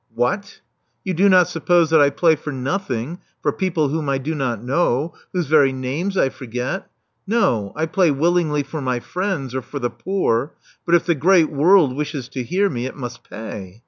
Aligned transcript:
What! 0.15 0.61
You 1.05 1.13
do 1.13 1.29
not 1.29 1.47
suppose 1.47 1.91
that 1.91 2.01
I 2.01 2.09
play 2.09 2.35
for 2.35 2.51
nothing 2.51 3.19
for 3.43 3.51
people 3.51 3.89
whom 3.89 4.09
I 4.09 4.17
do 4.17 4.33
not 4.33 4.59
know— 4.63 5.13
^whose 5.35 5.45
very 5.45 5.71
names 5.71 6.17
I 6.17 6.29
forget. 6.29 6.89
No, 7.27 7.71
I 7.75 7.85
play 7.85 8.09
willingly 8.09 8.63
for 8.63 8.81
my 8.81 8.99
friends, 8.99 9.53
or 9.53 9.61
for 9.61 9.77
the 9.77 9.91
poor; 9.91 10.55
but 10.87 10.95
if 10.95 11.05
the 11.05 11.13
great 11.13 11.51
world 11.51 11.95
wishes 11.95 12.29
to 12.29 12.41
hear 12.41 12.67
me, 12.67 12.87
it 12.87 12.95
must 12.95 13.23
pay. 13.23 13.79